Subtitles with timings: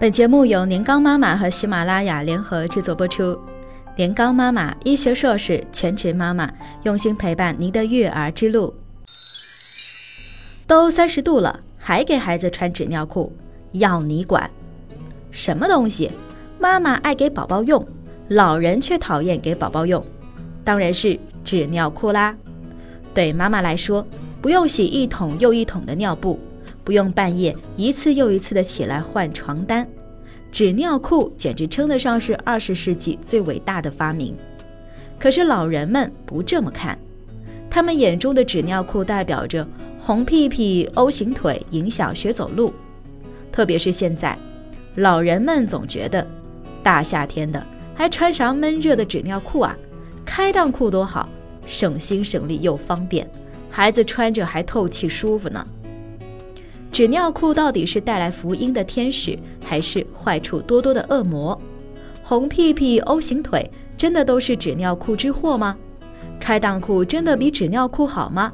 [0.00, 3.38] 本节目由年糕妈妈和喜马拉雅联合制作播出。
[3.96, 6.50] 年糕妈妈，医学硕士，全职妈妈，
[6.84, 8.72] 用心陪伴您的育儿之路。
[10.66, 13.30] 都三十度了，还给孩子穿纸尿裤，
[13.72, 14.50] 要你管？
[15.30, 16.10] 什么东西？
[16.58, 17.86] 妈妈爱给宝宝用，
[18.28, 20.02] 老人却讨厌给宝宝用，
[20.64, 22.34] 当然是纸尿裤啦。
[23.12, 24.02] 对妈妈来说，
[24.40, 26.40] 不用洗一桶又一桶的尿布。
[26.90, 29.88] 不用半夜一次又一次的起来换床单，
[30.50, 34.34] 纸尿裤简直称得上是二十世纪最伟大的发明。
[35.16, 36.98] 可是老人们不这么看，
[37.70, 39.64] 他们眼中的纸尿裤代表着
[40.00, 42.74] 红屁屁、O 型腿，影响学走路。
[43.52, 44.36] 特别是现在，
[44.96, 46.26] 老人们总觉得
[46.82, 47.64] 大夏天的
[47.94, 49.78] 还穿啥闷热的纸尿裤啊？
[50.24, 51.28] 开裆裤多好，
[51.68, 53.30] 省心省力又方便，
[53.70, 55.64] 孩子穿着还透气舒服呢。
[56.92, 61.58] 纸尿裤到底是带来福音的天使，还是坏处多多的恶魔？
[62.22, 65.76] 红屁屁、O 型腿真的都是纸尿裤之祸吗？
[66.40, 68.52] 开裆裤真的比纸尿裤好吗？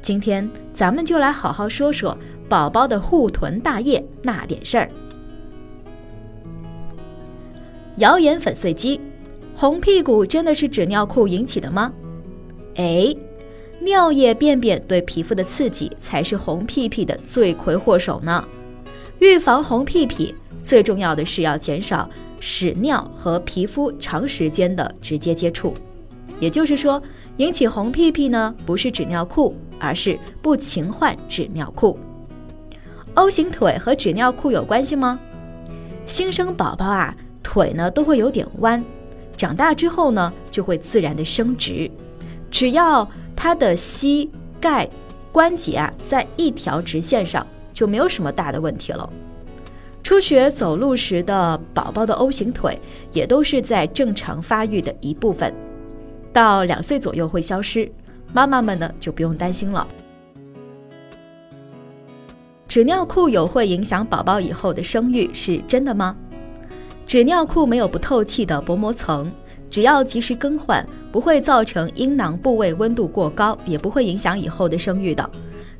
[0.00, 2.16] 今天咱们就来好好说说
[2.48, 4.88] 宝宝的护臀大业那点事儿。
[7.96, 9.00] 谣言粉碎机：
[9.56, 11.92] 红屁股真的是纸尿裤引起的吗？
[12.76, 13.14] 哎。
[13.86, 18.44] 尿液、便便对皮肤的刺激才是红屁屁的罪魁祸首呢。
[19.20, 20.34] 预防红屁屁，
[20.64, 25.72] 最重要的是要减少屎尿和皮肤长时间的直接接触。
[26.40, 27.00] 也就是说，
[27.36, 31.96] 引起红屁屁呢，不是纸尿裤，而是不勤换纸尿裤。
[33.14, 35.18] O 型腿和纸尿裤有关系吗？
[36.06, 38.84] 新生宝宝啊，腿呢都会有点弯，
[39.36, 41.88] 长大之后呢，就会自然的伸直。
[42.50, 44.88] 只要它的膝盖
[45.30, 49.08] 关节啊，在一条直线上，就没有什么大的问题了。
[50.02, 52.80] 初学走路时的宝宝的 O 型腿，
[53.12, 55.52] 也都是在正常发育的一部分，
[56.32, 57.90] 到两岁左右会消失。
[58.32, 59.86] 妈妈们呢，就不用担心了。
[62.68, 66.16] 纸尿裤有会影响宝宝以后的生育，是真的吗？
[67.06, 69.30] 纸尿裤没有不透气的薄膜层。
[69.70, 75.28] 只要及时更换，不会造成阴囊部位温度过高，也不会影响以后的生育的。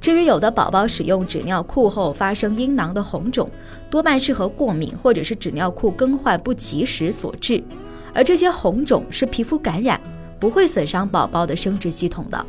[0.00, 3.50] 至于有的宝宝使用纸尿裤后发生阴囊的红肿，
[3.90, 7.62] 多半是和过敏或者是纸尿裤更换不及时所致。
[8.14, 10.00] 而这些红肿是皮肤感染，
[10.38, 12.46] 不会损伤宝宝的生殖系统的。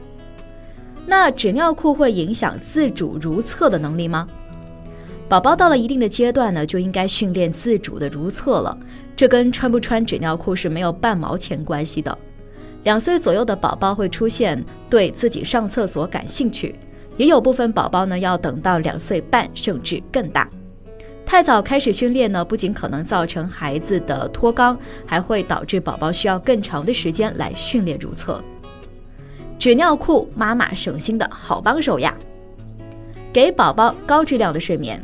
[1.06, 4.28] 那纸尿裤会影响自主如厕的能力吗？
[5.32, 8.78] 宝宝到了一定的阶段呢，就应该训练自主的如厕了。
[9.16, 12.18] 这跟穿不穿纸尿裤是没有半毛钱关系的。
[12.84, 16.76] 两岁左右的宝宝会出现对自己上厕所感兴趣，
[17.16, 20.50] 也有部分宝宝呢要等到两岁半甚至更大。
[21.26, 24.76] 太早开始训练呢，不仅可能造成孩子的脱肛，
[25.06, 28.44] 还会导致宝宝需要更长的时间来训练如厕。
[29.58, 32.14] 纸尿裤，妈妈省心的好帮手呀！
[33.32, 35.02] 给宝宝高质量的睡眠。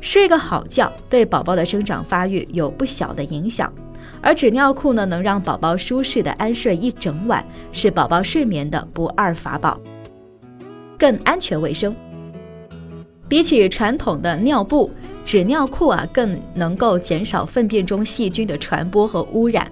[0.00, 3.72] 睡个好觉对宝宝的生长发育有不小的影响，
[4.20, 9.78] 而纸尿裤呢，能让宝宝舒适的安睡一整晚，是宝宝睡眠的不二法宝，
[10.98, 11.94] 更安全卫生。
[13.28, 14.90] 比起传统的尿布，
[15.24, 19.70] 纸尿裤啊，更能够减少粪便中细菌的传播和污染，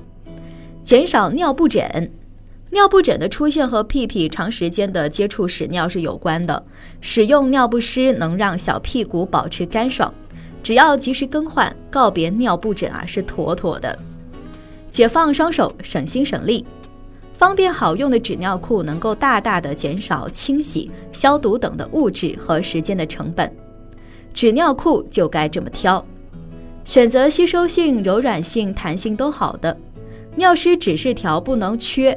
[0.83, 2.11] 减少尿布疹。
[2.71, 6.63] 尿布疹的出现和屁屁长时间的接触屎尿是有关的。
[7.01, 10.13] 使用尿不湿能让小屁股保持干爽，
[10.63, 13.97] 只要及时更换，告别尿布疹啊是妥妥的。
[14.91, 16.67] 解放双手，省心省力，
[17.35, 23.51] 方便好用的纸尿裤能够大大的减少清洗、消毒等的物质和时间的成本。
[24.35, 26.05] 纸尿裤就该这么挑，
[26.85, 29.77] 选择吸收性、柔软性、弹性都好的。
[30.35, 32.17] 尿湿指示条不能缺。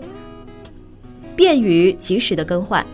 [1.39, 2.85] 便于及时的更换，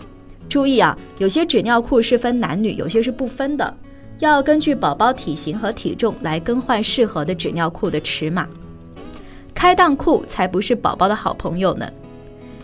[0.48, 3.76] 注意啊，有些纸尿裤是分男女，有些是不分的，
[4.20, 8.48] 要根据宝宝体型和体重来更换适合的纸尿裤的尺码。
[9.56, 11.90] 开裆裤才不是宝宝的好朋友呢，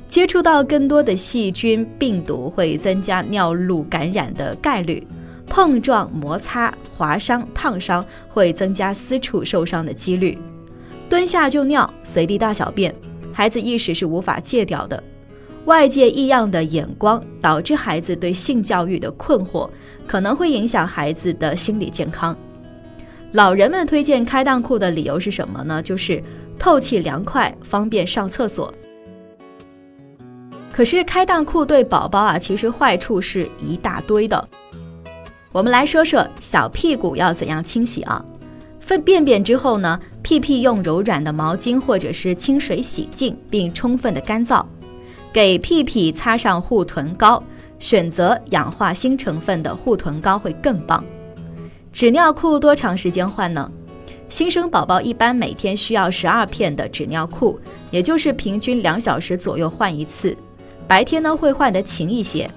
[0.07, 5.03] 接触到更多的细菌病毒会增加尿路感染的概率，
[5.47, 10.37] 碰撞、摩擦、划伤、烫伤会增加私处受伤的几率。
[11.09, 12.93] 蹲下就尿，随地大小便，
[13.33, 15.03] 孩子一时是无法戒掉的。
[15.71, 19.69] 外界异样的眼光导致孩子对性教育的困惑，
[20.05, 22.35] 可能会影响孩子的心理健康。
[23.31, 25.81] 老人们推荐开裆裤的理由是什么呢？
[25.81, 26.21] 就是
[26.59, 28.69] 透气凉快，方便上厕所。
[30.73, 34.45] 可是开裆裤对宝宝啊，其实坏处是一大堆的。
[35.53, 38.21] 我们来说说小屁股要怎样清洗啊？
[38.81, 44.65] 粪便便之后呢，屁屁用柔软的毛巾或者是清水洗净，并充分的干燥。
[45.33, 47.41] 给屁屁擦上护臀膏，
[47.79, 51.03] 选择氧化锌成分的护臀膏会更棒。
[51.93, 53.71] 纸尿裤多长时间换呢？
[54.27, 57.59] 新生宝宝一般每天需要十二片的纸尿裤，
[57.91, 60.35] 也就是平均两小时左右换一次。
[60.87, 62.49] 白天呢会换得勤一些。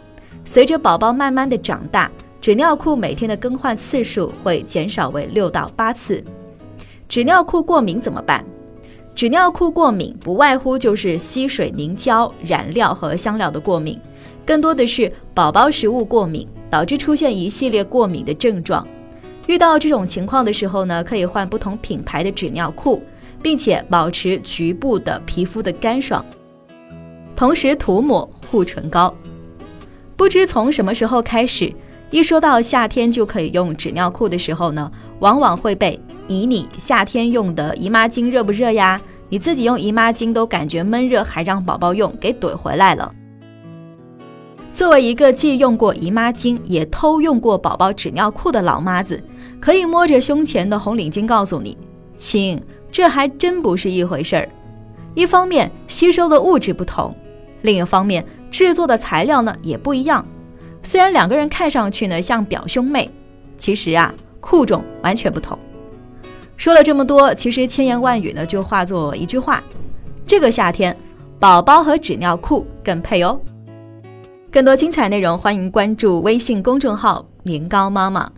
[0.45, 2.11] 随着宝宝慢慢的长大，
[2.41, 6.23] 纸尿裤每天的更换次数会减少为六到八次。
[7.09, 8.45] 纸尿裤过敏怎么办？
[9.15, 13.97] 纸尿裤过敏不外乎就是吸水、凝胶、染料和香料的过敏，
[14.45, 18.85] 更多的是宝宝食物过敏导致出现一系列过敏的症状。
[19.47, 23.01] 遇到这种情况的时候呢，可以换不同品牌的纸尿裤，
[23.41, 26.25] 并且保持局部的皮肤的干爽，
[27.37, 29.15] 同时涂抹护唇膏。
[30.17, 31.73] 不知从什么时候开始，
[32.11, 34.91] 一说到夏天就可以用纸尿裤的时候呢，
[35.21, 36.01] 往往会被。
[36.27, 39.01] 以你夏天用的姨妈巾热不热呀？
[39.29, 43.13] 你自己用姨妈巾都感觉闷热，还让宝宝用，给怼回来了。
[44.73, 49.23] 作为一个既用过姨妈巾也偷用过宝宝纸尿裤的老妈子，
[49.61, 51.77] 可以摸着胸前的红领巾告诉你，
[52.17, 52.61] 亲，
[52.93, 54.49] 这还真不是一回事儿。
[55.15, 57.15] 一方面吸收的物质不同，
[57.63, 60.25] 另一方面制作的材料呢也不一样。
[60.83, 63.11] 虽然两个人看上去呢像表兄妹，
[63.57, 65.59] 其实啊裤种完全不同。
[66.57, 69.63] 说了这么多，其实千言万语呢，就化作一句话：
[70.27, 70.97] 这个夏天，
[71.39, 73.39] 宝宝和纸尿裤更配哦。
[74.51, 78.31] 更多精彩内容，欢迎关注微信公众号“年糕妈妈”。